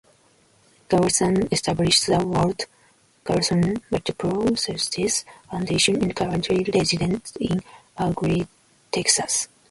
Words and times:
Garrison 0.89 1.47
established 1.51 2.07
the 2.07 2.17
Walt 2.25 2.65
Garrison 3.23 3.83
Multiple 3.91 4.55
Sclerosis 4.55 5.25
Foundation 5.47 6.01
and 6.01 6.15
currently 6.15 6.63
resides 6.63 7.35
in 7.39 7.61
Argyle, 7.99 8.47
Texas. 8.91 9.47